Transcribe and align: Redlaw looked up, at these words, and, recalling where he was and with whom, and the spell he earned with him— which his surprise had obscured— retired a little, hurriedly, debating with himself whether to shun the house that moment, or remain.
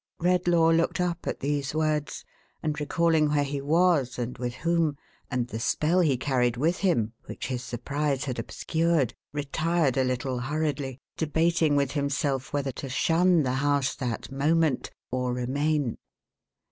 Redlaw 0.19 0.75
looked 0.75 0.99
up, 0.99 1.27
at 1.27 1.41
these 1.41 1.75
words, 1.75 2.25
and, 2.63 2.79
recalling 2.79 3.29
where 3.29 3.43
he 3.43 3.61
was 3.61 4.17
and 4.17 4.35
with 4.39 4.55
whom, 4.55 4.97
and 5.29 5.47
the 5.47 5.59
spell 5.59 5.99
he 5.99 6.17
earned 6.27 6.57
with 6.57 6.77
him— 6.79 7.13
which 7.27 7.45
his 7.49 7.61
surprise 7.63 8.23
had 8.25 8.39
obscured— 8.39 9.13
retired 9.31 9.97
a 9.97 10.03
little, 10.03 10.39
hurriedly, 10.39 10.97
debating 11.17 11.75
with 11.75 11.91
himself 11.91 12.51
whether 12.51 12.71
to 12.71 12.89
shun 12.89 13.43
the 13.43 13.53
house 13.61 13.93
that 13.93 14.31
moment, 14.31 14.89
or 15.11 15.35
remain. 15.35 15.99